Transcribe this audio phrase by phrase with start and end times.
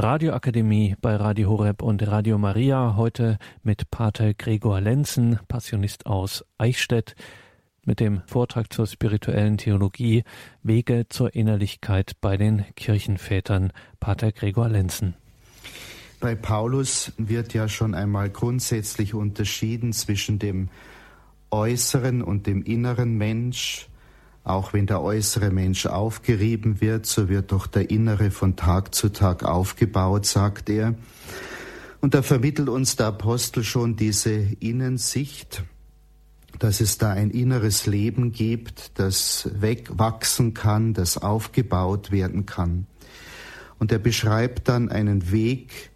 [0.00, 2.94] Radioakademie bei Radio Horeb und Radio Maria.
[2.94, 7.16] Heute mit Pater Gregor Lenzen, Passionist aus Eichstätt,
[7.84, 10.22] mit dem Vortrag zur spirituellen Theologie
[10.62, 13.72] Wege zur Innerlichkeit bei den Kirchenvätern.
[13.98, 15.14] Pater Gregor Lenzen.
[16.20, 20.68] Bei Paulus wird ja schon einmal grundsätzlich unterschieden zwischen dem
[21.50, 23.88] äußeren und dem inneren Mensch,
[24.44, 29.10] auch wenn der äußere Mensch aufgerieben wird, so wird doch der innere von Tag zu
[29.10, 30.94] Tag aufgebaut, sagt er.
[32.00, 35.64] Und da vermittelt uns der Apostel schon diese Innensicht,
[36.58, 42.86] dass es da ein inneres Leben gibt, das wegwachsen kann, das aufgebaut werden kann.
[43.78, 45.90] Und er beschreibt dann einen Weg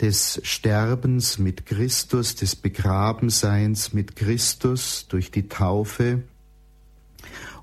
[0.00, 6.22] des Sterbens mit Christus, des Begrabenseins mit Christus durch die Taufe,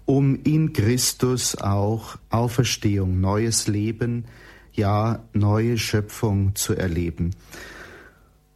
[0.06, 4.26] um in Christus auch Auferstehung, neues Leben,
[4.74, 7.32] ja neue Schöpfung zu erleben.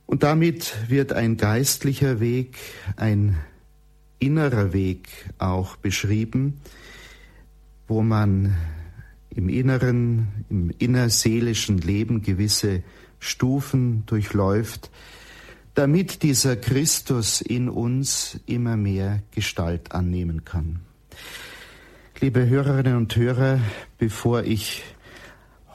[0.06, 2.58] Und damit wird ein geistlicher Weg,
[2.96, 3.38] ein
[4.20, 6.60] innerer Weg auch beschrieben,
[7.88, 8.56] wo man
[9.30, 12.84] im inneren, im innerseelischen Leben gewisse
[13.20, 14.90] Stufen durchläuft,
[15.76, 20.82] damit dieser Christus in uns immer mehr Gestalt annehmen kann.
[22.20, 23.60] Liebe Hörerinnen und Hörer,
[23.98, 24.84] bevor ich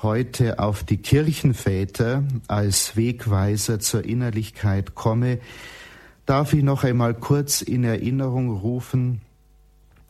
[0.02, 5.38] heute auf die Kirchenväter als Wegweiser zur Innerlichkeit komme,
[6.26, 9.22] darf ich noch einmal kurz in Erinnerung rufen,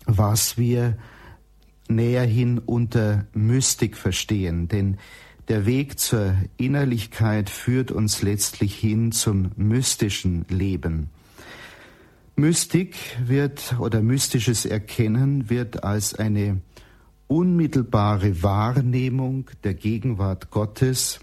[0.07, 0.99] was wir
[1.89, 4.69] näherhin unter Mystik verstehen.
[4.69, 4.99] Denn
[5.49, 11.11] der Weg zur Innerlichkeit führt uns letztlich hin zum mystischen Leben.
[12.37, 16.61] Mystik wird oder mystisches Erkennen wird als eine
[17.29, 21.21] unmittelbare Wahrnehmung der Gegenwart Gottes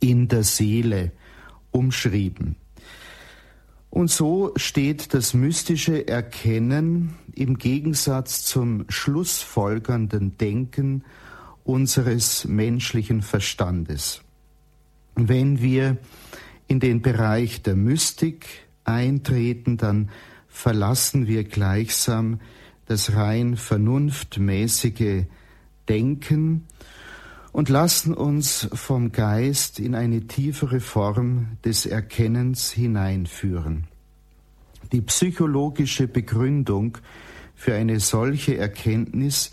[0.00, 1.12] in der Seele
[1.70, 2.56] umschrieben.
[3.88, 11.04] Und so steht das mystische Erkennen im Gegensatz zum schlussfolgernden Denken
[11.64, 14.22] unseres menschlichen Verstandes.
[15.14, 15.98] Wenn wir
[16.66, 20.10] in den Bereich der Mystik eintreten, dann
[20.48, 22.40] verlassen wir gleichsam
[22.86, 25.24] das rein vernunftmäßige
[25.88, 26.66] Denken
[27.52, 33.86] und lassen uns vom Geist in eine tiefere Form des Erkennens hineinführen.
[34.92, 36.98] Die psychologische Begründung
[37.54, 39.52] für eine solche Erkenntnis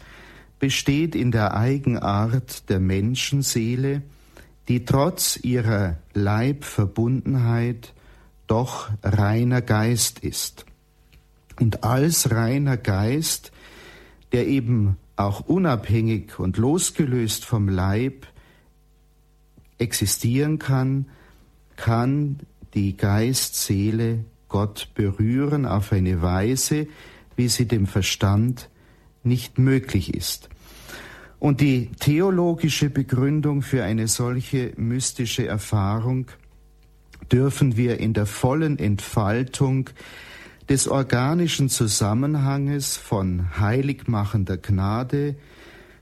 [0.59, 4.02] besteht in der Eigenart der Menschenseele,
[4.68, 7.94] die trotz ihrer Leibverbundenheit
[8.47, 10.66] doch reiner Geist ist.
[11.59, 13.52] Und als reiner Geist,
[14.31, 18.28] der eben auch unabhängig und losgelöst vom Leib
[19.78, 21.08] existieren kann,
[21.75, 22.40] kann
[22.74, 26.88] die Geistseele Gott berühren auf eine Weise,
[27.35, 28.69] wie sie dem Verstand
[29.24, 30.50] nicht möglich ist.
[31.40, 36.28] Und die theologische Begründung für eine solche mystische Erfahrung
[37.32, 39.90] dürfen wir in der vollen Entfaltung
[40.70, 45.36] des organischen Zusammenhanges von heiligmachender Gnade,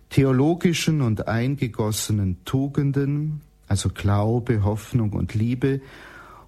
[0.09, 5.81] theologischen und eingegossenen Tugenden, also Glaube, Hoffnung und Liebe,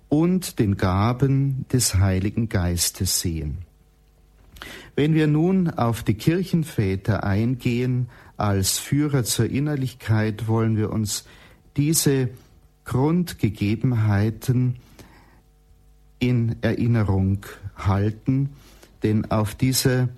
[0.09, 3.57] und den Gaben des Heiligen Geistes sehen.
[4.95, 11.25] Wenn wir nun auf die Kirchenväter eingehen als Führer zur Innerlichkeit, wollen wir uns
[11.75, 12.29] diese
[12.87, 14.77] Grundgegebenheiten
[16.19, 18.49] in Erinnerung halten,
[19.03, 20.09] denn auf dieser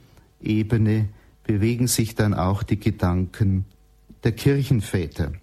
[0.42, 1.10] Ebene
[1.44, 3.66] bewegen sich dann auch die Gedanken
[4.24, 5.34] der Kirchenväter.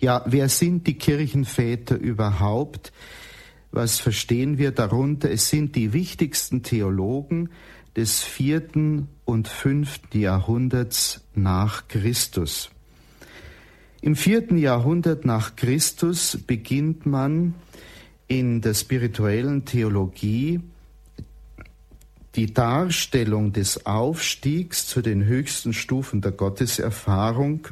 [0.00, 2.92] Ja, wer sind die Kirchenväter überhaupt?
[3.70, 5.30] Was verstehen wir darunter?
[5.30, 7.50] Es sind die wichtigsten Theologen,
[7.96, 12.70] des vierten und fünften Jahrhunderts nach Christus.
[14.02, 17.54] Im vierten Jahrhundert nach Christus beginnt man
[18.28, 20.60] in der spirituellen Theologie
[22.34, 27.68] die Darstellung des Aufstiegs zu den höchsten Stufen der Gotteserfahrung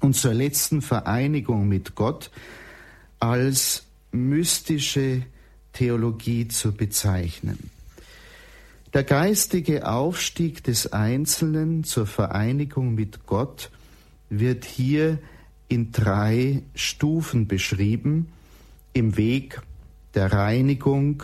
[0.00, 2.30] und zur letzten Vereinigung mit Gott
[3.18, 5.22] als mystische
[5.72, 7.70] Theologie zu bezeichnen.
[8.92, 13.70] Der geistige Aufstieg des Einzelnen zur Vereinigung mit Gott
[14.38, 15.18] wird hier
[15.68, 18.28] in drei Stufen beschrieben,
[18.94, 19.60] im Weg
[20.14, 21.22] der Reinigung,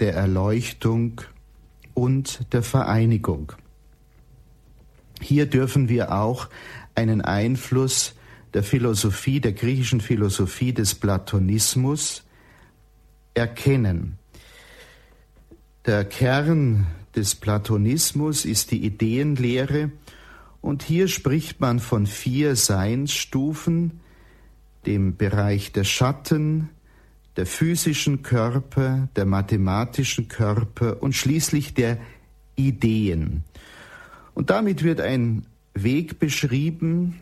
[0.00, 1.20] der Erleuchtung
[1.92, 3.52] und der Vereinigung.
[5.20, 6.48] Hier dürfen wir auch
[6.94, 8.14] einen Einfluss
[8.54, 12.22] der Philosophie, der griechischen Philosophie des Platonismus
[13.34, 14.18] erkennen.
[15.84, 19.90] Der Kern des Platonismus ist die Ideenlehre
[20.64, 24.00] und hier spricht man von vier Seinsstufen,
[24.86, 26.70] dem Bereich der Schatten,
[27.36, 31.98] der physischen Körper, der mathematischen Körper und schließlich der
[32.56, 33.44] Ideen.
[34.32, 35.44] Und damit wird ein
[35.74, 37.20] Weg beschrieben,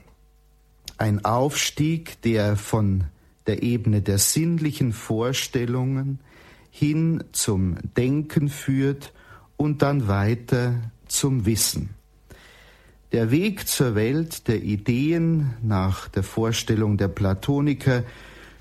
[0.97, 3.05] ein Aufstieg, der von
[3.49, 6.21] der Ebene der sinnlichen Vorstellungen
[6.71, 9.13] hin zum Denken führt
[9.57, 10.75] und dann weiter
[11.09, 12.02] zum Wissen.
[13.13, 18.05] Der Weg zur Welt der Ideen nach der Vorstellung der Platoniker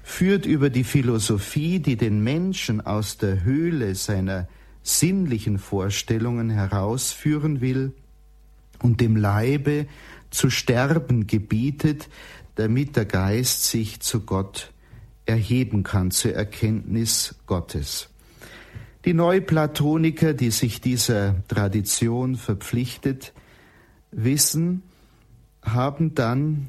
[0.03, 4.49] führt über die Philosophie, die den Menschen aus der Höhle seiner
[4.83, 7.93] sinnlichen Vorstellungen herausführen will
[8.81, 9.85] und dem Leibe
[10.31, 12.09] zu sterben gebietet,
[12.55, 14.73] damit der Geist sich zu Gott
[15.25, 18.09] erheben kann, zur Erkenntnis Gottes.
[19.05, 23.31] Die Neuplatoniker, die sich dieser Tradition verpflichtet
[24.11, 24.83] wissen,
[25.61, 26.67] haben dann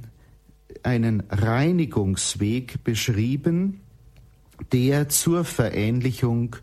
[0.82, 3.80] einen Reinigungsweg beschrieben,
[4.72, 6.56] der zur Verähnlichung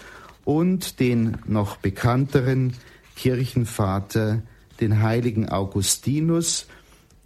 [0.46, 2.74] und den noch bekannteren
[3.16, 4.42] Kirchenvater,
[4.82, 6.68] den heiligen Augustinus,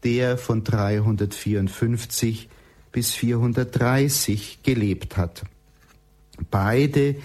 [0.03, 2.49] der von 354
[2.91, 5.43] bis 430 gelebt hat.
[6.51, 7.15] Beide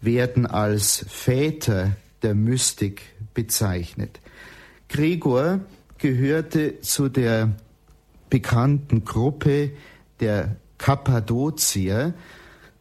[0.00, 3.02] werden als Väter der Mystik
[3.34, 4.20] bezeichnet.
[4.88, 5.60] Gregor
[5.98, 7.52] gehörte zu der
[8.28, 9.70] bekannten Gruppe
[10.20, 12.14] der Kappadozier,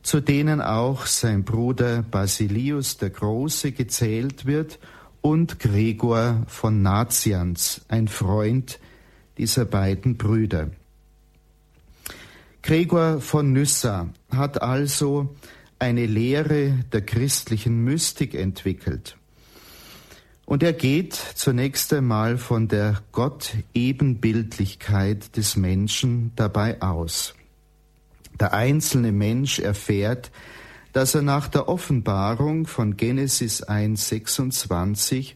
[0.03, 4.79] zu denen auch sein Bruder Basilius der Große gezählt wird
[5.21, 8.79] und Gregor von Nazianz, ein Freund
[9.37, 10.69] dieser beiden Brüder.
[12.61, 15.35] Gregor von Nyssa hat also
[15.79, 19.17] eine Lehre der christlichen Mystik entwickelt.
[20.45, 27.33] Und er geht zunächst einmal von der Gott-Ebenbildlichkeit des Menschen dabei aus.
[28.39, 30.31] Der einzelne Mensch erfährt,
[30.93, 35.33] dass er nach der Offenbarung von Genesis 1.26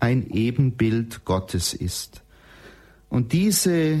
[0.00, 2.22] ein Ebenbild Gottes ist.
[3.08, 4.00] Und diese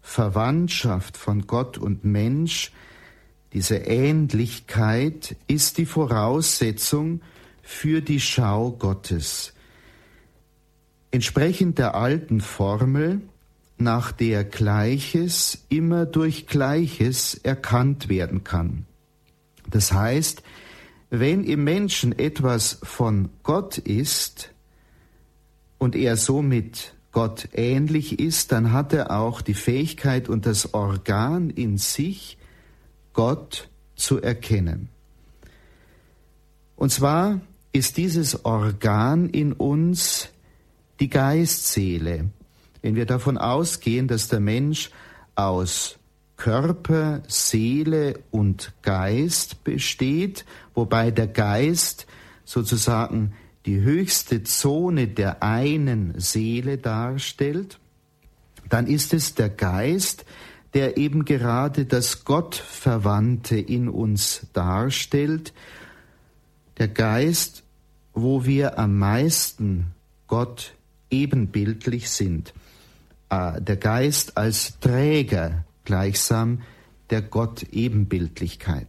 [0.00, 2.72] Verwandtschaft von Gott und Mensch,
[3.52, 7.20] diese Ähnlichkeit ist die Voraussetzung
[7.62, 9.52] für die Schau Gottes,
[11.12, 13.20] Entsprechend der alten Formel,
[13.78, 18.86] nach der Gleiches immer durch Gleiches erkannt werden kann.
[19.68, 20.42] Das heißt,
[21.10, 24.52] wenn im Menschen etwas von Gott ist
[25.78, 31.50] und er somit Gott ähnlich ist, dann hat er auch die Fähigkeit und das Organ
[31.50, 32.38] in sich,
[33.12, 34.88] Gott zu erkennen.
[36.76, 37.40] Und zwar
[37.72, 40.31] ist dieses Organ in uns
[41.00, 42.30] die Geistseele.
[42.82, 44.90] Wenn wir davon ausgehen, dass der Mensch
[45.34, 45.98] aus
[46.36, 50.44] Körper, Seele und Geist besteht,
[50.74, 52.06] wobei der Geist
[52.44, 53.32] sozusagen
[53.66, 57.78] die höchste Zone der einen Seele darstellt,
[58.68, 60.24] dann ist es der Geist,
[60.74, 65.52] der eben gerade das Gottverwandte in uns darstellt,
[66.78, 67.62] der Geist,
[68.14, 69.92] wo wir am meisten
[70.26, 70.74] Gott
[71.12, 72.52] ebenbildlich sind.
[73.30, 76.62] Äh, der Geist als Träger gleichsam
[77.10, 78.88] der Gott-Ebenbildlichkeit.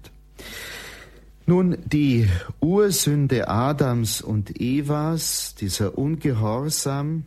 [1.45, 2.27] Nun, die
[2.61, 7.25] Ursünde Adams und Evas, dieser Ungehorsam,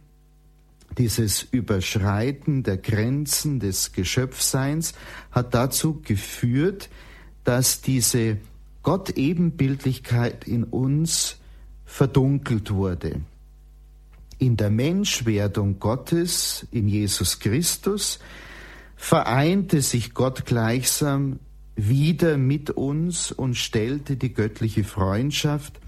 [0.97, 4.95] dieses Überschreiten der Grenzen des Geschöpfseins
[5.31, 6.89] hat dazu geführt,
[7.45, 8.39] dass diese
[8.83, 11.37] Gott-Ebenbildlichkeit in uns
[11.85, 13.21] verdunkelt wurde.
[14.39, 18.19] In der Menschwerdung Gottes, in Jesus Christus,
[18.97, 21.39] vereinte sich Gott gleichsam
[21.75, 25.81] wieder mit uns und stellte die göttliche Freundschaft,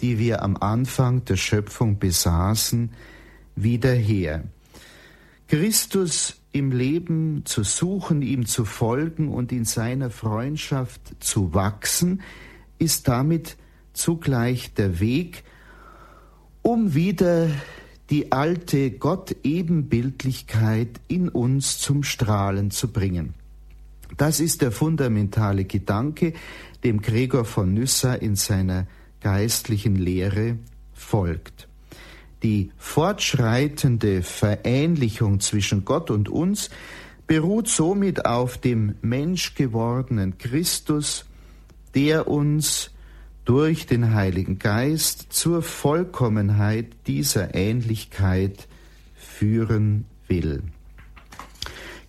[0.00, 2.90] die wir am Anfang der Schöpfung besaßen,
[3.56, 4.44] wieder her.
[5.48, 12.22] Christus im Leben zu suchen, ihm zu folgen und in seiner Freundschaft zu wachsen,
[12.78, 13.56] ist damit
[13.92, 15.42] zugleich der Weg,
[16.68, 17.48] um wieder
[18.10, 23.32] die alte Gott-Ebenbildlichkeit in uns zum Strahlen zu bringen.
[24.18, 26.34] Das ist der fundamentale Gedanke,
[26.84, 28.86] dem Gregor von Nyssa in seiner
[29.22, 30.58] geistlichen Lehre
[30.92, 31.68] folgt.
[32.42, 36.68] Die fortschreitende Verähnlichung zwischen Gott und uns
[37.26, 41.24] beruht somit auf dem menschgewordenen Christus,
[41.94, 42.90] der uns
[43.48, 48.68] durch den Heiligen Geist zur Vollkommenheit dieser Ähnlichkeit
[49.14, 50.64] führen will.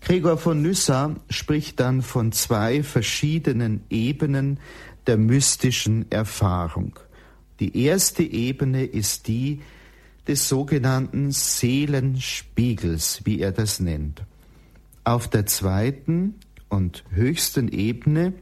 [0.02, 4.60] Gregor von Nyssa spricht dann von zwei verschiedenen Ebenen
[5.08, 7.00] der mystischen Erfahrung.
[7.62, 9.62] Die erste Ebene ist die
[10.28, 14.24] des sogenannten Seelenspiegels, wie er das nennt.
[15.06, 16.36] Auf der zweiten
[16.68, 18.34] und höchsten Ebene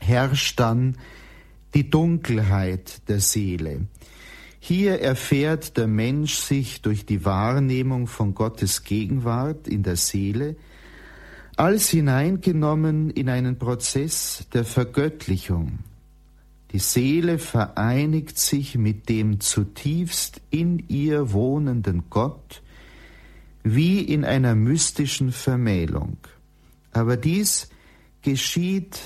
[0.00, 0.98] herrscht dann
[1.74, 3.86] die Dunkelheit der Seele.
[4.60, 10.56] Hier erfährt der Mensch sich durch die Wahrnehmung von Gottes Gegenwart in der Seele
[11.56, 15.80] als hineingenommen in einen Prozess der Vergöttlichung.
[16.72, 22.62] Die Seele vereinigt sich mit dem zutiefst in ihr wohnenden Gott
[23.62, 26.16] wie in einer mystischen Vermählung.
[26.92, 27.68] Aber dies
[28.22, 29.00] geschieht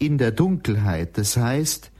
[0.00, 1.92] in der Dunkelheit, das heißt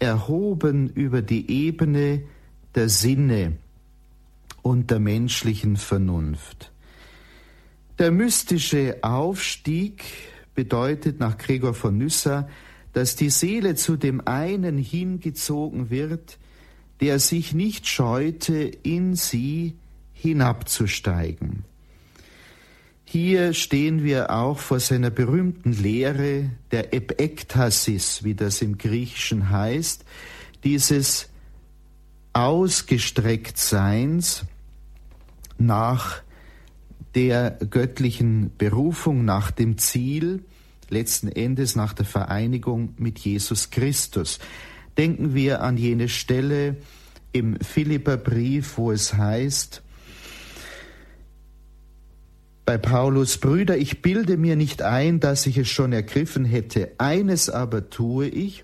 [0.00, 2.22] erhoben über die Ebene
[2.74, 3.56] der Sinne
[4.62, 6.72] und der menschlichen Vernunft.
[7.98, 10.04] Der mystische Aufstieg
[10.54, 12.48] bedeutet nach Gregor von Nyssa,
[12.92, 16.38] dass die Seele zu dem einen hingezogen wird,
[17.00, 19.76] der sich nicht scheute, in sie
[20.12, 21.64] hinabzusteigen.
[23.10, 30.04] Hier stehen wir auch vor seiner berühmten Lehre der Epektasis, wie das im Griechischen heißt,
[30.62, 31.30] dieses
[32.34, 34.44] Ausgestrecktseins
[35.56, 36.20] nach
[37.14, 40.44] der göttlichen Berufung, nach dem Ziel,
[40.90, 44.38] letzten Endes nach der Vereinigung mit Jesus Christus.
[44.98, 46.76] Denken wir an jene Stelle
[47.32, 49.82] im Philipperbrief, wo es heißt,
[52.68, 56.92] bei Paulus, Brüder, ich bilde mir nicht ein, dass ich es schon ergriffen hätte.
[56.98, 58.62] Eines aber tue ich,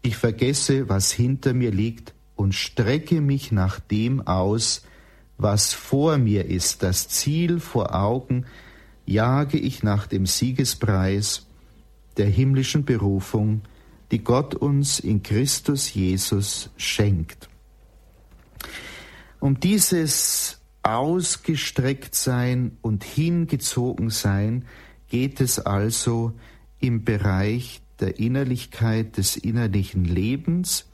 [0.00, 4.84] ich vergesse, was hinter mir liegt und strecke mich nach dem aus,
[5.38, 6.84] was vor mir ist.
[6.84, 8.46] Das Ziel vor Augen
[9.06, 11.44] jage ich nach dem Siegespreis
[12.18, 13.62] der himmlischen Berufung,
[14.12, 17.48] die Gott uns in Christus Jesus schenkt.
[19.40, 24.64] Um dieses ausgestreckt sein und hingezogen sein
[25.08, 26.32] geht es also
[26.80, 30.86] im Bereich der Innerlichkeit des innerlichen Lebens.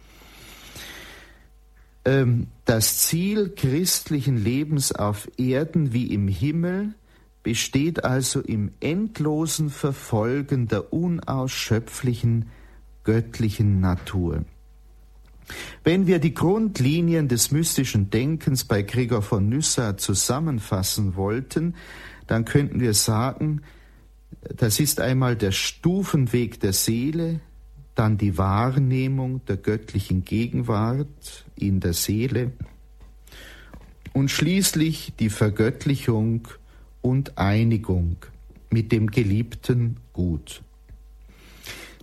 [2.04, 6.95] Ähm, das Ziel christlichen Lebens auf Erden wie im Himmel
[7.42, 12.50] besteht also im endlosen Verfolgen der unausschöpflichen
[13.04, 14.45] göttlichen Natur.
[15.85, 21.75] Wenn wir die Grundlinien des mystischen Denkens bei Gregor von Nyssa zusammenfassen wollten,
[22.26, 23.62] dann könnten wir sagen,
[24.57, 27.40] das ist einmal der Stufenweg der Seele,
[27.95, 32.52] dann die Wahrnehmung der göttlichen Gegenwart in der Seele
[34.12, 36.47] und schließlich die Vergöttlichung
[37.00, 38.17] und Einigung
[38.71, 40.62] mit dem geliebten Gut.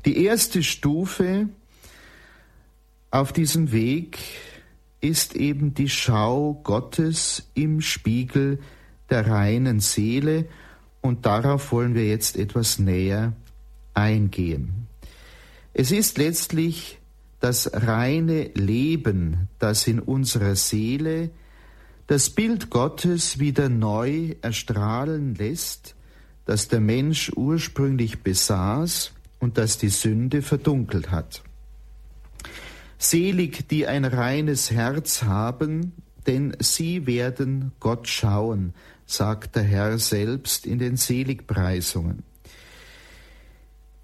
[0.06, 1.50] Die erste Stufe
[3.16, 4.20] auf diesem Weg
[5.00, 8.60] ist eben die Schau Gottes im Spiegel
[9.10, 10.48] der reinen Seele
[11.00, 13.32] und darauf wollen wir jetzt etwas näher
[13.94, 14.88] eingehen.
[15.74, 17.00] Es ist letztlich
[17.40, 21.30] das reine Leben, das in unserer Seele
[22.08, 25.96] das Bild Gottes wieder neu erstrahlen lässt,
[26.44, 31.44] das der Mensch ursprünglich besaß und das die Sünde verdunkelt hat.
[32.98, 35.94] Selig, die ein reines Herz haben,
[36.28, 38.74] denn sie werden Gott schauen,
[39.06, 42.24] sagt der Herr selbst in den Seligpreisungen.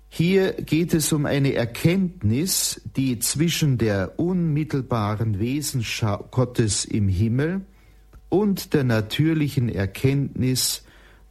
[0.09, 7.61] Hier geht es um eine Erkenntnis, die zwischen der unmittelbaren Wesensschau Gottes im Himmel
[8.27, 10.83] und der natürlichen Erkenntnis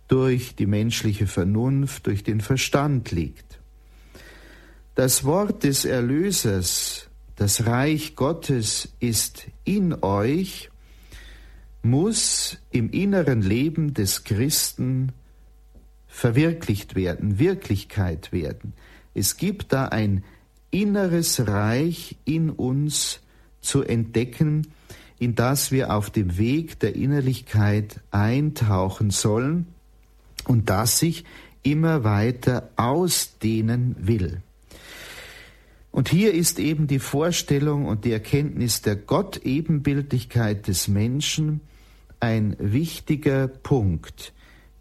[0.08, 3.60] durch die menschliche Vernunft, durch den Verstand liegt.
[4.94, 7.09] Das Wort des Erlösers,
[7.40, 10.68] das Reich Gottes ist in euch,
[11.80, 15.12] muss im inneren Leben des Christen
[16.06, 18.74] verwirklicht werden, Wirklichkeit werden.
[19.14, 20.22] Es gibt da ein
[20.70, 23.20] inneres Reich in uns
[23.62, 24.66] zu entdecken,
[25.18, 29.66] in das wir auf dem Weg der Innerlichkeit eintauchen sollen
[30.44, 31.24] und das sich
[31.62, 34.42] immer weiter ausdehnen will.
[35.92, 41.60] Und hier ist eben die Vorstellung und die Erkenntnis der Gottebenbildlichkeit des Menschen
[42.20, 44.32] ein wichtiger Punkt.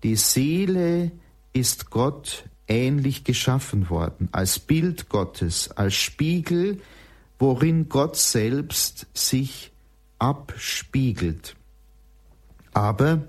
[0.04, 1.12] Die Seele
[1.52, 6.80] ist Gott ähnlich geschaffen worden, als Bild Gottes, als Spiegel,
[7.40, 9.72] worin Gott selbst sich
[10.20, 11.56] abspiegelt.
[12.74, 13.24] Aber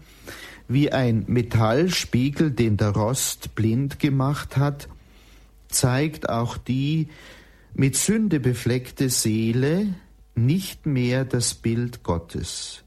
[0.68, 4.88] wie ein Metallspiegel, den der Rost blind gemacht hat,
[5.68, 7.08] zeigt auch die
[7.75, 9.95] mit Sünde befleckte Seele
[10.35, 12.83] nicht mehr das Bild Gottes.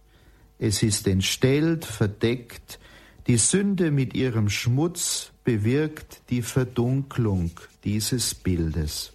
[0.59, 2.79] Es ist entstellt, verdeckt,
[3.27, 7.51] die Sünde mit ihrem Schmutz bewirkt die Verdunklung
[7.83, 9.13] dieses Bildes.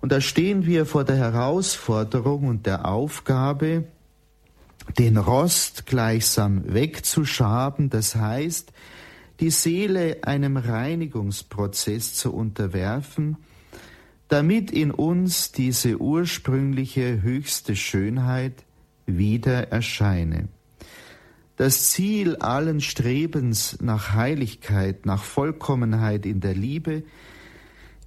[0.00, 3.84] Und da stehen wir vor der Herausforderung und der Aufgabe,
[4.98, 8.72] den Rost gleichsam wegzuschaben, das heißt,
[9.38, 13.36] die Seele einem Reinigungsprozess zu unterwerfen,
[14.32, 18.64] damit in uns diese ursprüngliche höchste Schönheit
[19.04, 20.48] wieder erscheine.
[21.56, 27.02] Das Ziel allen Strebens nach Heiligkeit, nach Vollkommenheit in der Liebe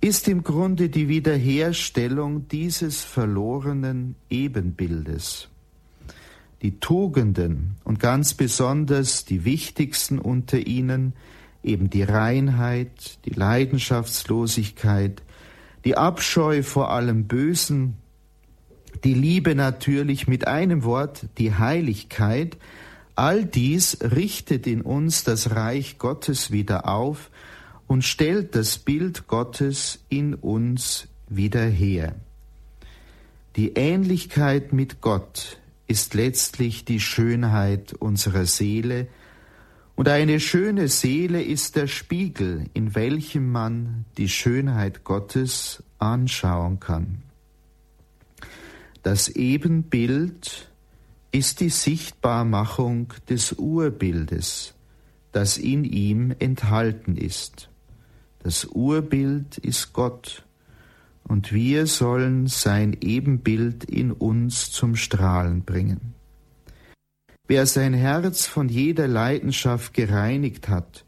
[0.02, 5.50] ist im Grunde die Wiederherstellung dieses verlorenen Ebenbildes.
[6.64, 11.14] Die Tugenden und ganz besonders die wichtigsten unter ihnen,
[11.62, 15.22] eben die Reinheit, die Leidenschaftslosigkeit,
[15.86, 17.96] die Abscheu vor allem Bösen,
[19.04, 22.58] die Liebe natürlich mit einem Wort, die Heiligkeit,
[23.16, 27.30] All dies richtet in uns das Reich Gottes wieder auf
[27.88, 32.16] und stellt das Bild Gottes in uns wieder her.
[33.56, 39.08] Die Ähnlichkeit mit Gott ist letztlich die Schönheit unserer Seele,
[39.96, 47.24] und eine schöne Seele ist der Spiegel, in welchem man die Schönheit Gottes anschauen kann.
[49.04, 50.70] Das Ebenbild
[51.32, 54.74] ist die Sichtbarmachung des Urbildes,
[55.32, 57.70] das in ihm enthalten ist.
[58.40, 60.44] Das Urbild ist Gott,
[61.28, 66.15] und wir sollen sein Ebenbild in uns zum Strahlen bringen.
[67.48, 71.06] Wer sein Herz von jeder Leidenschaft gereinigt hat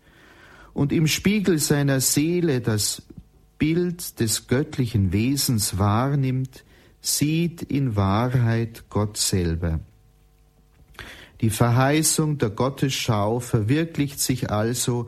[0.74, 3.02] und im Spiegel seiner Seele das
[3.58, 6.64] Bild des göttlichen Wesens wahrnimmt,
[7.02, 9.80] sieht in Wahrheit Gott selber.
[11.42, 15.08] Die Verheißung der Gottesschau verwirklicht sich also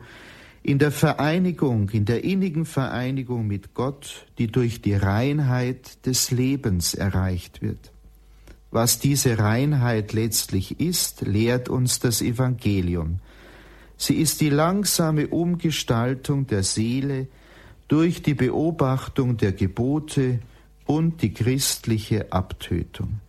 [0.62, 6.94] in der Vereinigung, in der innigen Vereinigung mit Gott, die durch die Reinheit des Lebens
[6.94, 7.92] erreicht wird.
[8.70, 13.18] Was diese Reinheit letztlich ist, lehrt uns das Evangelium.
[13.96, 17.26] Sie ist die langsame Umgestaltung der Seele
[17.88, 20.38] durch die Beobachtung der Gebote
[20.86, 23.20] und die christliche Abtötung.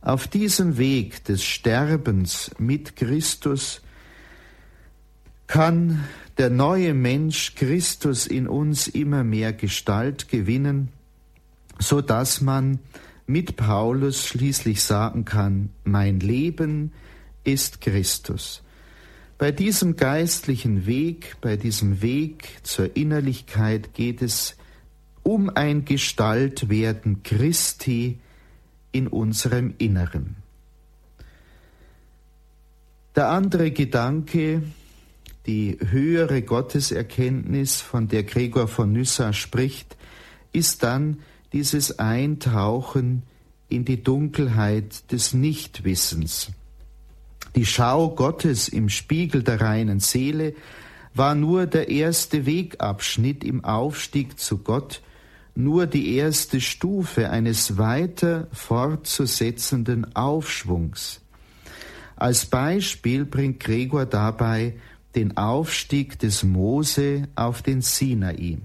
[0.00, 3.82] Auf diesem Weg des Sterbens mit Christus
[5.46, 6.04] kann
[6.38, 10.88] der neue Mensch Christus in uns immer mehr Gestalt gewinnen,
[11.78, 12.80] so dass man
[13.26, 16.92] mit Paulus schließlich sagen kann, mein Leben
[17.44, 18.62] ist Christus.
[19.38, 24.56] Bei diesem geistlichen Weg, bei diesem Weg zur Innerlichkeit geht es
[25.22, 28.18] um ein Gestaltwerden Christi,
[28.92, 30.36] in unserem Inneren.
[33.16, 34.62] Der andere Gedanke,
[35.46, 39.96] die höhere Gotteserkenntnis, von der Gregor von Nyssa spricht,
[40.52, 41.18] ist dann
[41.52, 43.22] dieses Eintauchen
[43.68, 46.50] in die Dunkelheit des Nichtwissens.
[47.54, 50.54] Die Schau Gottes im Spiegel der reinen Seele
[51.14, 55.02] war nur der erste Wegabschnitt im Aufstieg zu Gott,
[55.54, 61.20] nur die erste Stufe eines weiter fortzusetzenden Aufschwungs.
[62.16, 64.74] Als Beispiel bringt Gregor dabei
[65.14, 68.58] den Aufstieg des Mose auf den Sinai.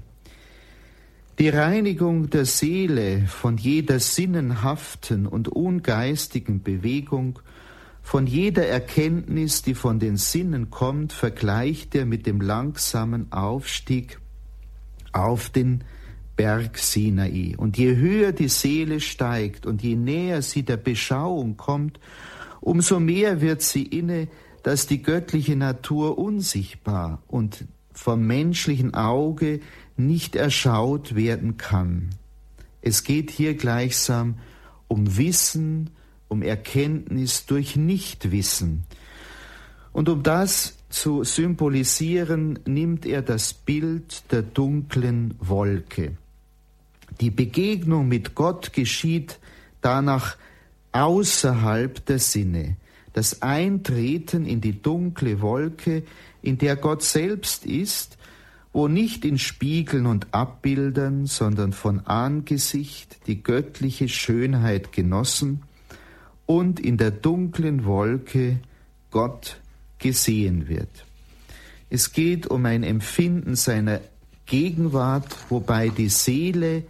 [1.40, 7.38] Die Reinigung der Seele von jeder sinnenhaften und ungeistigen Bewegung,
[8.02, 14.20] von jeder Erkenntnis, die von den Sinnen kommt, vergleicht er mit dem langsamen Aufstieg
[15.12, 15.84] auf den
[16.36, 17.54] Berg Sinai.
[17.56, 22.00] Und je höher die Seele steigt und je näher sie der Beschauung kommt,
[22.62, 24.28] umso mehr wird sie inne,
[24.64, 29.60] dass die göttliche Natur unsichtbar und vom menschlichen Auge
[29.98, 32.10] nicht erschaut werden kann.
[32.82, 34.36] Es geht hier gleichsam
[34.88, 35.90] um Wissen,
[36.28, 38.84] um Erkenntnis durch Nichtwissen.
[39.94, 46.18] Und um das zu symbolisieren, nimmt er das Bild der dunklen Wolke.
[47.20, 49.40] Die Begegnung mit Gott geschieht
[49.82, 50.38] danach
[50.92, 52.78] außerhalb der Sinne.
[53.14, 56.04] Das Eintreten in die dunkle Wolke,
[56.42, 58.17] in der Gott selbst ist,
[58.74, 65.64] wo nicht in Spiegeln und Abbildern, sondern von Angesicht die göttliche Schönheit genossen
[66.46, 68.60] und in der dunklen Wolke
[69.12, 69.60] Gott
[70.00, 71.06] gesehen wird.
[71.90, 74.02] Es geht um ein Empfinden seiner
[74.46, 76.84] Gegenwart, wobei die Seele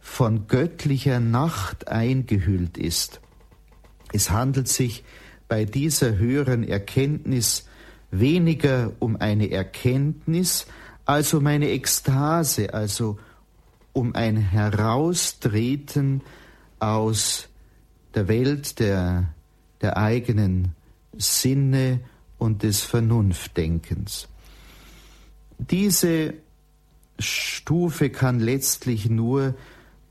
[0.00, 3.20] von göttlicher Nacht eingehüllt ist.
[4.12, 5.04] Es handelt sich
[5.48, 7.66] bei dieser höheren Erkenntnis
[8.10, 10.66] weniger um eine Erkenntnis
[11.08, 13.18] als um eine Ekstase, also
[13.94, 16.20] um ein Heraustreten
[16.80, 17.48] aus
[18.14, 19.32] der Welt der,
[19.80, 20.74] der eigenen
[21.16, 22.00] Sinne
[22.36, 24.28] und des Vernunftdenkens.
[25.56, 26.34] Diese
[27.18, 29.54] Stufe kann letztlich nur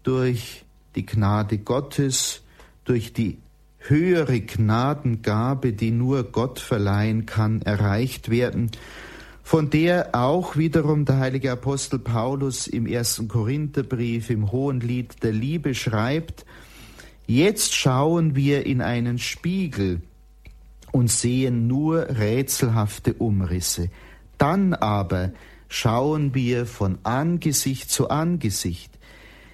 [0.01, 2.41] durch die Gnade Gottes,
[2.85, 3.37] durch die
[3.77, 8.71] höhere Gnadengabe, die nur Gott verleihen kann, erreicht werden,
[9.47, 15.31] von der auch wiederum der heilige Apostel Paulus im ersten Korintherbrief im Hohen Lied der
[15.31, 16.45] Liebe schreibt,
[17.27, 20.01] Jetzt schauen wir in einen Spiegel
[20.91, 23.89] und sehen nur rätselhafte Umrisse.
[24.37, 25.31] Dann aber
[25.69, 28.91] schauen wir von Angesicht zu Angesicht.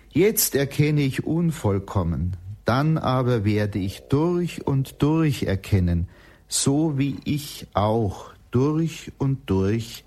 [0.09, 6.07] Jetzt erkenne ich unvollkommen, dann aber werde ich durch und durch erkennen,
[6.47, 10.03] so wie ich auch durch und durch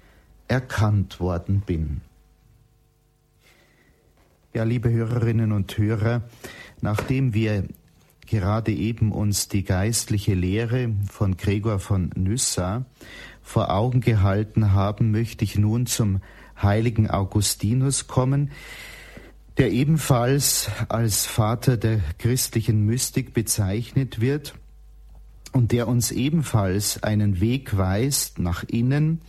[0.49, 2.01] erkannt worden bin.
[4.55, 6.23] Ja, liebe Hörerinnen und Hörer,
[6.81, 7.65] nachdem wir
[8.27, 12.87] gerade eben uns die geistliche Lehre von Gregor von Nyssa
[13.43, 16.21] vor Augen gehalten haben, möchte ich nun zum
[16.61, 18.51] heiligen Augustinus kommen,
[19.59, 24.55] der ebenfalls als Vater der christlichen Mystik bezeichnet wird
[25.57, 29.23] und der uns ebenfalls einen Weg weist nach innen,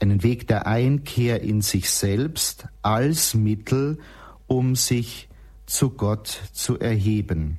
[0.00, 3.98] einen Weg der Einkehr in sich selbst als Mittel,
[4.46, 5.28] um sich
[5.66, 7.58] zu Gott zu erheben.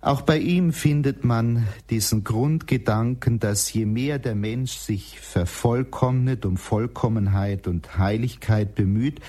[0.00, 6.56] Auch bei ihm findet man diesen Grundgedanken, dass je mehr der Mensch sich vervollkommnet, um
[6.56, 9.20] Vollkommenheit und Heiligkeit bemüht,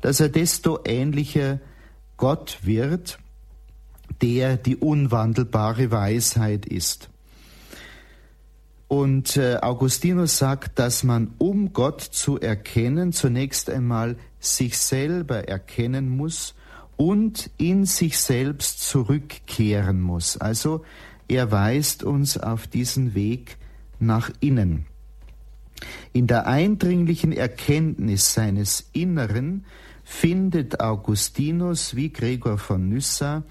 [0.00, 1.58] dass er desto ähnlicher
[2.16, 3.18] Gott wird,
[4.22, 7.10] der die unwandelbare Weisheit ist.
[8.88, 16.10] Und äh, Augustinus sagt, dass man, um Gott zu erkennen, zunächst einmal sich selber erkennen
[16.10, 16.54] muss
[16.96, 20.36] und in sich selbst zurückkehren muss.
[20.36, 20.84] Also
[21.26, 23.56] er weist uns auf diesen Weg
[23.98, 24.84] nach innen.
[26.12, 29.64] In der eindringlichen Erkenntnis seines Inneren
[30.04, 33.42] findet Augustinus wie Gregor von Nyssa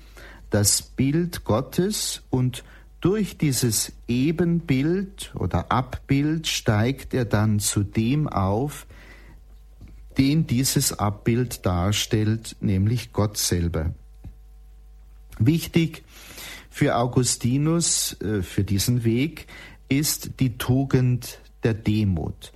[0.51, 2.63] das Bild Gottes und
[2.99, 8.85] durch dieses Ebenbild oder Abbild steigt er dann zu dem auf,
[10.19, 13.93] den dieses Abbild darstellt, nämlich Gott selber.
[15.39, 16.03] Wichtig
[16.69, 19.47] für Augustinus, äh, für diesen Weg,
[19.89, 22.53] ist die Tugend der Demut,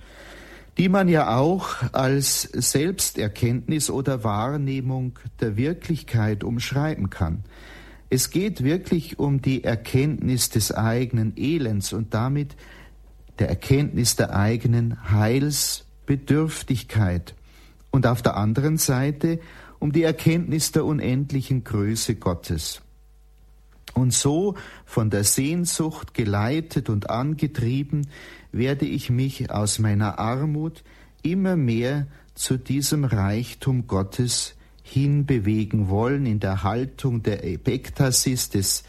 [0.78, 7.42] die man ja auch als Selbsterkenntnis oder Wahrnehmung der Wirklichkeit umschreiben kann.
[8.08, 12.54] Es geht wirklich um die Erkenntnis des eigenen Elends und damit
[13.40, 17.34] der Erkenntnis der eigenen Heilsbedürftigkeit
[17.90, 19.40] und auf der anderen Seite
[19.78, 22.80] um die Erkenntnis der unendlichen Größe Gottes.
[23.94, 28.08] Und so von der Sehnsucht geleitet und angetrieben
[28.52, 30.82] werde ich mich aus meiner Armut
[31.22, 34.55] immer mehr zu diesem Reichtum Gottes
[34.86, 38.84] hinbewegen wollen, in der Haltung der Epektasis, des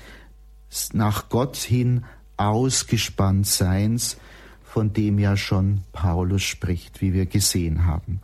[0.93, 2.05] nach Gott hin
[2.37, 4.17] ausgespannt Seins,
[4.63, 8.21] von dem ja schon Paulus spricht, wie wir gesehen haben.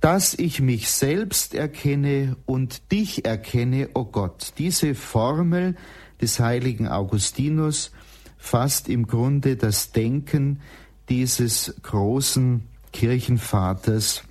[0.00, 4.52] dass ich mich selbst erkenne und dich erkenne, o oh Gott.
[4.58, 5.76] Diese Formel
[6.20, 7.90] des heiligen Augustinus
[8.36, 10.60] fasst im Grunde das Denken
[11.08, 14.24] dieses großen Kirchenvaters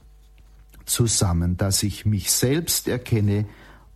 [0.86, 3.46] zusammen, dass ich mich selbst erkenne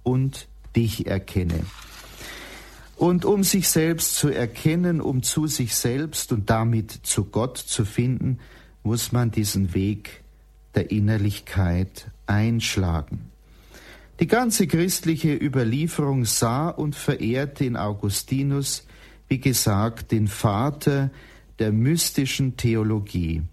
[0.03, 1.65] und dich erkenne.
[2.95, 7.85] Und um sich selbst zu erkennen, um zu sich selbst und damit zu Gott zu
[7.85, 8.39] finden,
[8.83, 10.23] muss man diesen Weg
[10.73, 13.31] der Innerlichkeit einschlagen.
[14.19, 18.87] Die ganze christliche Überlieferung sah und verehrte in Augustinus,
[19.27, 21.11] wie gesagt, den Vater
[21.59, 23.43] der mystischen Theologie.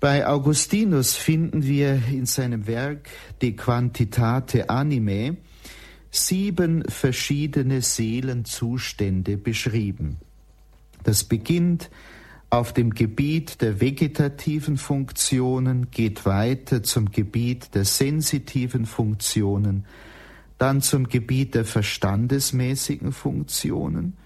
[0.00, 3.10] Bei Augustinus finden wir in seinem Werk
[3.42, 5.36] De Quantitate Animae
[6.10, 10.16] sieben verschiedene Seelenzustände beschrieben.
[11.04, 11.90] Das beginnt
[12.48, 19.84] auf dem Gebiet der vegetativen Funktionen, geht weiter zum Gebiet der sensitiven Funktionen,
[20.56, 24.16] dann zum Gebiet der verstandesmäßigen Funktionen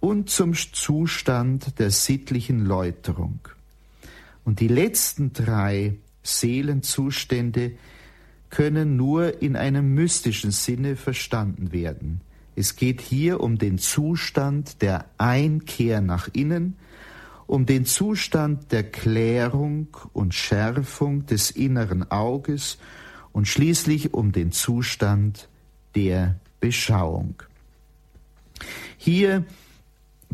[0.00, 3.40] und zum Zustand der sittlichen Läuterung.
[4.44, 7.72] Und die letzten drei Seelenzustände
[8.50, 12.20] können nur in einem mystischen Sinne verstanden werden.
[12.54, 16.76] Es geht hier um den Zustand der Einkehr nach innen,
[17.46, 22.78] um den Zustand der Klärung und Schärfung des inneren Auges
[23.32, 25.48] und schließlich um den Zustand
[25.94, 27.42] der Beschauung.
[28.96, 29.44] Hier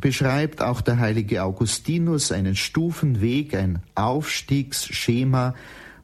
[0.00, 5.54] beschreibt auch der heilige Augustinus einen Stufenweg, ein Aufstiegsschema,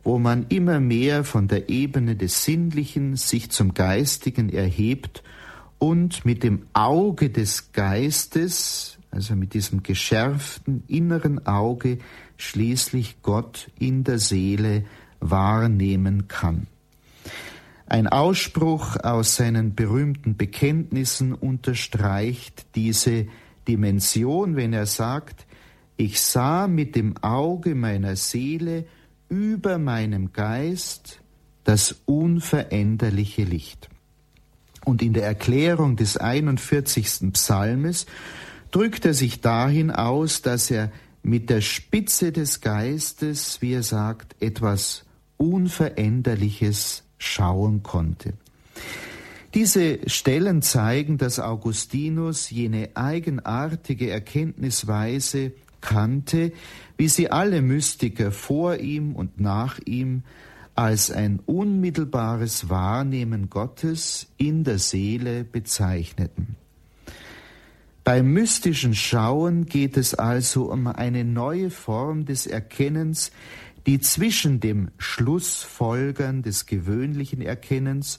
[0.03, 5.23] wo man immer mehr von der Ebene des Sinnlichen sich zum Geistigen erhebt
[5.79, 11.99] und mit dem Auge des Geistes, also mit diesem geschärften inneren Auge,
[12.37, 14.85] schließlich Gott in der Seele
[15.21, 16.67] wahrnehmen kann.
[17.87, 23.27] Ein Ausspruch aus seinen berühmten Bekenntnissen unterstreicht diese
[23.69, 25.47] Dimension, wenn er sagt,
[25.97, 28.85] ich sah mit dem Auge meiner Seele
[29.29, 31.21] über meinem Geist
[31.65, 33.89] das unveränderliche Licht.
[34.85, 37.33] Und in der Erklärung des 41.
[37.33, 38.07] Psalmes
[38.71, 44.37] drückt er sich dahin aus, dass er mit der Spitze des Geistes, wie er sagt,
[44.43, 45.05] etwas
[45.39, 48.35] Unveränderliches schauen konnte.
[49.55, 56.53] Diese Stellen zeigen, dass Augustinus jene eigenartige Erkenntnisweise kannte,
[56.97, 60.25] wie sie alle Mystiker vor ihm und nach ihm
[60.75, 66.57] als ein unmittelbares Wahrnehmen Gottes in der Seele bezeichneten.
[68.03, 73.31] Beim mystischen Schauen geht es also um eine neue Form des Erkennens,
[73.87, 78.19] die zwischen dem Schlussfolgern des gewöhnlichen Erkennens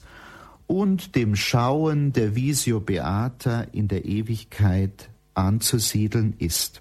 [0.66, 6.80] und dem Schauen der Visio Beata in der Ewigkeit anzusiedeln ist.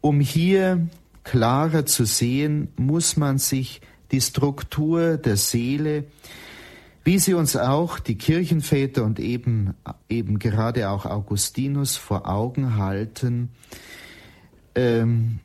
[0.00, 0.86] Um hier
[1.24, 3.80] klarer zu sehen, muss man sich
[4.12, 6.04] die Struktur der Seele,
[7.02, 9.74] wie sie uns auch die Kirchenväter und eben,
[10.08, 13.50] eben gerade auch Augustinus vor Augen halten,
[14.74, 15.40] ähm,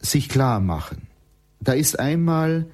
[0.00, 1.02] sich klar machen.
[1.60, 2.66] Da ist einmal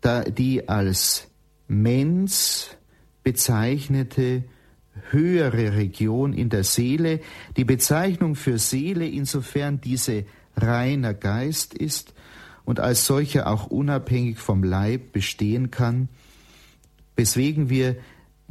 [0.00, 1.29] da die als
[1.70, 2.76] Mens
[3.22, 4.42] bezeichnete
[5.10, 7.20] höhere Region in der Seele.
[7.56, 10.24] Die Bezeichnung für Seele, insofern diese
[10.56, 12.12] reiner Geist ist
[12.64, 16.08] und als solcher auch unabhängig vom Leib bestehen kann,
[17.14, 17.96] weswegen wir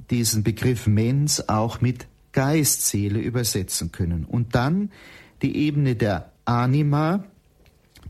[0.09, 4.23] diesen Begriff Mens auch mit Geistseele übersetzen können.
[4.23, 4.91] Und dann
[5.41, 7.25] die Ebene der Anima,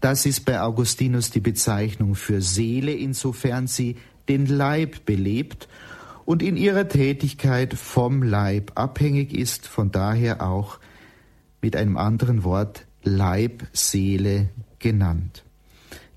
[0.01, 3.95] das ist bei Augustinus die Bezeichnung für Seele, insofern sie
[4.29, 5.67] den Leib belebt
[6.25, 10.79] und in ihrer Tätigkeit vom Leib abhängig ist, von daher auch
[11.61, 15.43] mit einem anderen Wort Leib, Seele genannt.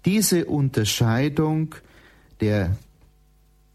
[0.05, 1.75] Diese Unterscheidung
[2.40, 2.77] der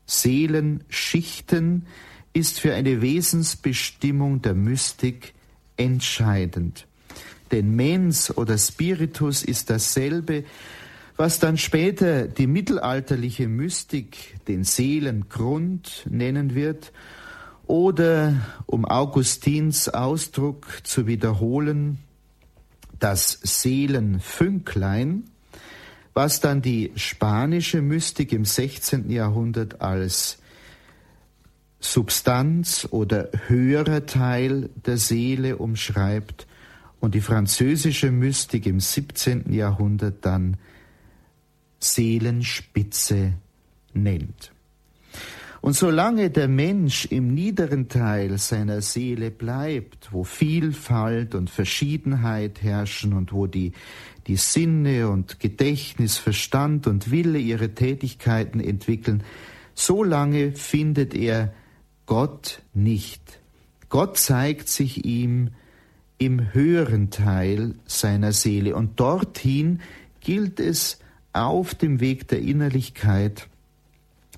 [0.06, 1.88] Seelenschichten
[2.34, 5.34] ist für eine Wesensbestimmung der Mystik
[5.76, 6.86] entscheidend.
[7.52, 10.44] Denn Mens oder Spiritus ist dasselbe,
[11.18, 16.94] was dann später die mittelalterliche Mystik den Seelengrund nennen wird,
[17.68, 22.00] oder um Augustins Ausdruck zu wiederholen,
[23.00, 25.26] das Seelenfünklein,
[26.14, 29.12] was dann die spanische Mystik im 16.
[29.12, 30.40] Jahrhundert als
[31.80, 36.48] Substanz oder höherer Teil der Seele umschreibt
[37.00, 39.54] und die französische Mystik im 17.
[39.54, 40.58] Jahrhundert dann
[41.80, 43.34] Seelenspitze
[43.94, 44.52] nennt.
[45.62, 53.14] Und solange der Mensch im niederen Teil seiner Seele bleibt, wo Vielfalt und Verschiedenheit herrschen
[53.14, 53.74] und wo die,
[54.28, 59.24] die Sinne und Gedächtnis, Verstand und Wille ihre Tätigkeiten entwickeln,
[59.74, 61.54] solange findet er
[62.06, 63.40] Gott nicht.
[63.90, 65.50] Gott zeigt sich ihm
[66.18, 69.82] im höheren Teil seiner Seele und dorthin
[70.22, 71.00] gilt es
[71.34, 73.48] auf dem Weg der Innerlichkeit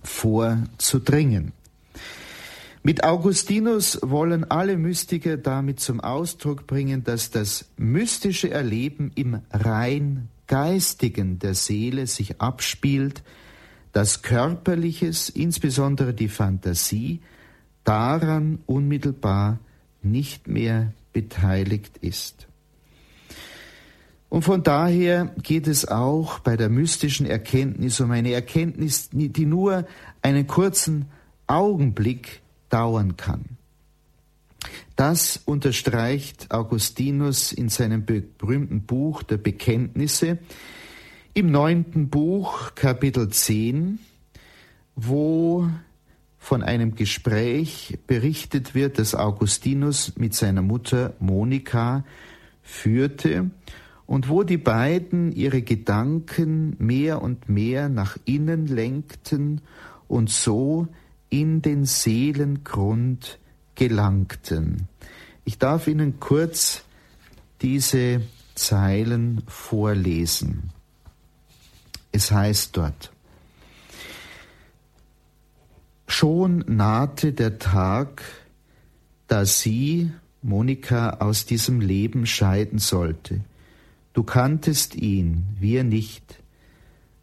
[0.04, 1.54] vorzudringen.
[2.82, 10.30] Mit Augustinus wollen alle Mystiker damit zum Ausdruck bringen, dass das mystische Erleben im rein
[10.48, 13.22] geistigen der Seele sich abspielt,
[13.92, 17.22] dass körperliches, insbesondere die Fantasie,
[17.84, 19.60] daran unmittelbar
[20.02, 22.49] nicht mehr beteiligt ist.
[24.30, 29.88] Und von daher geht es auch bei der mystischen Erkenntnis um eine Erkenntnis, die nur
[30.22, 31.08] einen kurzen
[31.48, 33.58] Augenblick dauern kann.
[34.96, 40.38] Das unterstreicht Augustinus in seinem berühmten Buch der Bekenntnisse
[41.34, 44.00] im neunten Buch Kapitel 10,
[44.96, 45.70] wo
[46.38, 52.04] von einem Gespräch berichtet wird, das Augustinus mit seiner Mutter Monika
[52.62, 53.52] führte
[54.10, 59.62] und wo die beiden ihre Gedanken mehr und mehr nach innen lenkten
[60.08, 60.88] und so
[61.30, 63.38] in den Seelengrund
[63.76, 64.88] gelangten.
[65.46, 66.82] Ich darf Ihnen kurz
[67.62, 68.22] diese
[68.56, 70.72] Zeilen vorlesen.
[72.12, 73.12] Es heißt dort,
[76.08, 78.24] Schon nahte der Tag,
[79.28, 83.42] da sie, Monika, aus diesem Leben scheiden sollte.
[84.14, 86.40] Du kanntest ihn, wir nicht.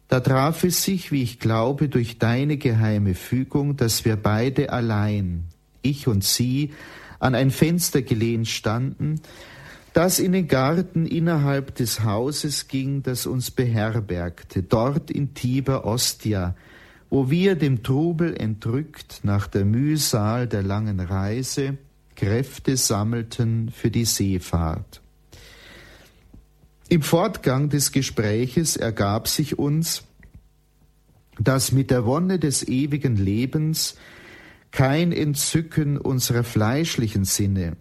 [0.07, 5.43] Da traf es sich, wie ich glaube, durch deine geheime Fügung, dass wir beide allein,
[5.81, 6.71] ich und sie,
[7.19, 9.19] an ein Fenster gelehnt standen,
[9.93, 16.55] das in den Garten innerhalb des Hauses ging, das uns beherbergte, dort in Tiber Ostia,
[17.09, 21.77] wo wir dem Trubel entrückt nach der Mühsal der langen Reise
[22.15, 25.01] Kräfte sammelten für die Seefahrt.
[26.89, 30.03] Im Fortgang des Gespräches ergab sich uns,
[31.37, 33.97] dass mit der Wonne des ewigen Lebens
[34.71, 37.75] kein Entzücken unserer fleischlichen Sinne,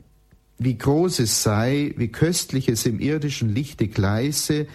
[0.59, 4.66] wie groß es sei, wie köstlich es im irdischen Lichte gleiße,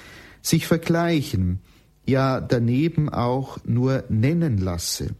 [0.41, 1.59] sich vergleichen,
[2.05, 5.13] ja daneben auch nur nennen lasse.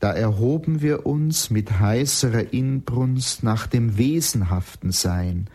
[0.00, 5.50] Da erhoben wir uns mit heißerer Inbrunst nach dem wesenhaften Sein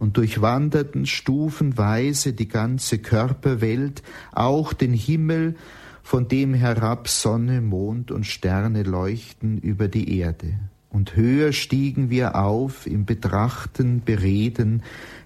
[0.00, 5.54] und durchwanderten stufenweise die ganze Körperwelt, auch den Himmel,
[6.02, 10.54] von dem herab Sonne, Mond und Sterne leuchten über die Erde.
[10.88, 14.82] Und höher stiegen wir auf im Betrachten, Bereden,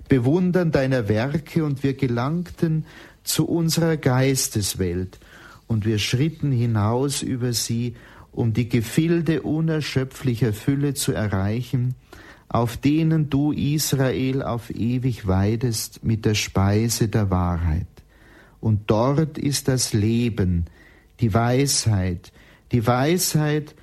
[0.09, 2.85] Bewundern deiner Werke, und wir gelangten
[3.23, 5.21] zu unserer Geisteswelt,
[5.67, 7.95] und wir schritten hinaus über sie,
[8.33, 11.95] um die Gefilde unerschöpflicher Fülle zu erreichen,
[12.49, 17.87] auf denen du Israel auf ewig weidest mit der Speise der Wahrheit.
[18.61, 20.67] Und dort ist das Leben,
[21.21, 22.33] die Weisheit,
[22.73, 23.75] die Weisheit,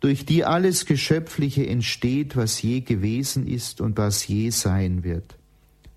[0.00, 5.36] durch die alles Geschöpfliche entsteht, was je gewesen ist und was je sein wird.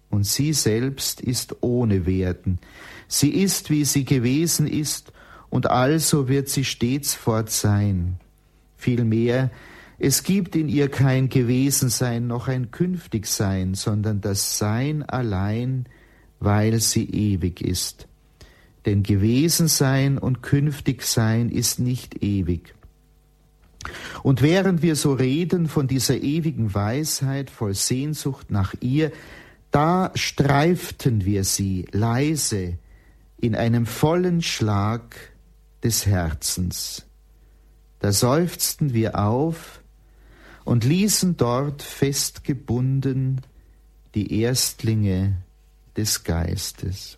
[0.10, 2.60] Und sie selbst ist ohne Werden.
[3.08, 5.12] Sie ist, wie sie gewesen ist,
[5.50, 8.18] und also wird sie stets fort sein.
[8.76, 9.52] Vielmehr
[10.04, 15.86] es gibt in ihr kein Gewesensein noch ein Künftigsein, sondern das Sein allein,
[16.42, 18.10] weil sie ewig ist.
[18.86, 22.76] Denn Gewesensein und Künftigsein ist nicht ewig.
[24.24, 29.10] Und während wir so reden von dieser ewigen Weisheit voll Sehnsucht nach ihr,
[29.72, 32.78] da streiften wir sie leise
[33.40, 35.16] in einem vollen Schlag
[35.82, 37.06] des Herzens.
[38.00, 39.80] Da seufzten wir auf,
[40.66, 43.42] und ließen dort festgebunden
[44.16, 45.38] die Erstlinge
[45.98, 47.18] des Geistes.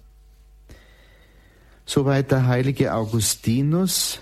[1.86, 4.22] Soweit der heilige Augustinus,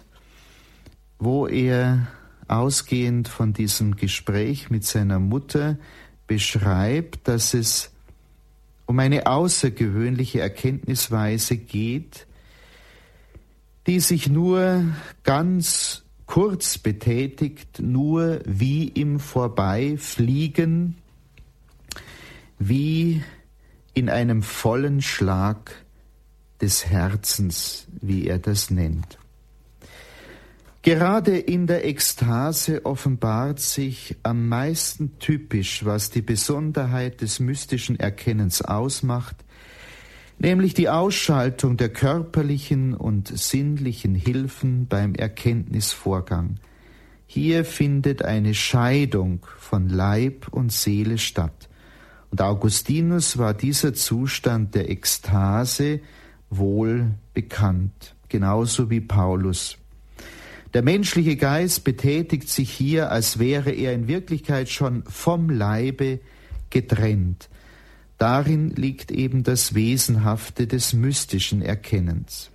[1.19, 2.07] wo er
[2.47, 5.77] ausgehend von diesem Gespräch mit seiner Mutter
[6.27, 7.91] beschreibt, dass es
[8.85, 12.27] um eine außergewöhnliche Erkenntnisweise geht,
[13.87, 14.83] die sich nur
[15.23, 20.95] ganz kurz betätigt, nur wie im Vorbeifliegen,
[22.59, 23.23] wie
[23.93, 25.71] in einem vollen Schlag
[26.61, 29.17] des Herzens, wie er das nennt.
[30.81, 38.61] Gerade in der Ekstase offenbart sich am meisten typisch, was die Besonderheit des mystischen Erkennens
[38.61, 39.37] ausmacht,
[40.39, 46.59] nämlich die Ausschaltung der körperlichen und sinnlichen Hilfen beim Erkenntnisvorgang.
[47.25, 51.69] Hier findet eine Scheidung von Leib und Seele statt.
[52.29, 55.99] Und Augustinus war dieser Zustand der Ekstase
[56.49, 59.77] wohl bekannt, genauso wie Paulus.
[60.73, 66.19] Der menschliche Geist betätigt sich hier, als wäre er in Wirklichkeit schon vom Leibe
[66.71, 67.49] getrennt.
[68.23, 72.51] Darin liegt eben das Wesenhafte des mystischen Erkennens.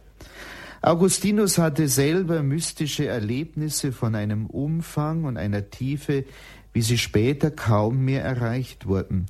[0.80, 6.24] Augustinus hatte selber mystische Erlebnisse von einem Umfang und einer Tiefe,
[6.72, 9.26] wie sie später kaum mehr erreicht wurden.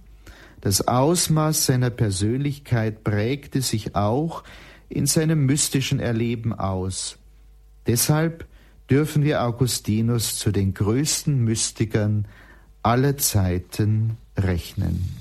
[0.60, 4.44] Das Ausmaß seiner Persönlichkeit prägte sich auch
[4.88, 7.18] in seinem mystischen Erleben aus.
[7.88, 8.46] Deshalb
[8.88, 12.28] dürfen wir Augustinus zu den größten Mystikern
[12.84, 15.17] aller Zeiten rechnen.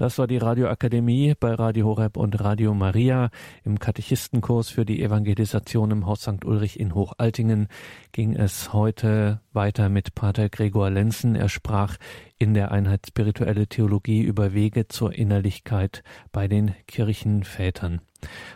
[0.00, 3.28] Das war die Radioakademie bei Radio Horeb und Radio Maria.
[3.64, 6.42] Im Katechistenkurs für die Evangelisation im Haus St.
[6.46, 7.68] Ulrich in Hochaltingen
[8.10, 11.36] ging es heute weiter mit Pater Gregor Lenzen.
[11.36, 11.98] Er sprach
[12.38, 18.00] in der Einheit Spirituelle Theologie über Wege zur Innerlichkeit bei den Kirchenvätern.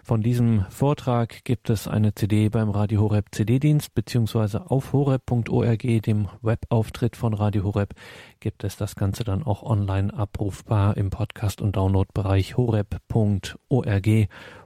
[0.03, 6.29] Von diesem Vortrag gibt es eine CD beim Radio Horeb CD-Dienst beziehungsweise auf horeb.org, dem
[6.43, 7.95] Webauftritt von Radio Horeb,
[8.41, 14.09] gibt es das Ganze dann auch online abrufbar im Podcast- und Downloadbereich horeb.org,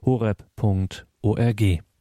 [0.04, 1.87] horeb.org.